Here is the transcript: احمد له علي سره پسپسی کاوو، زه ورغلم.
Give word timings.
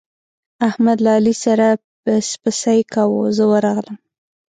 احمد 0.69 0.97
له 1.05 1.09
علي 1.17 1.33
سره 1.43 1.67
پسپسی 2.03 2.79
کاوو، 2.93 3.21
زه 3.37 3.43
ورغلم. 3.51 3.97